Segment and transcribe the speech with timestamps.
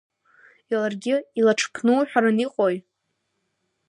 [0.79, 2.75] Ларгьы илаҽԥнуҳәаран иҟои!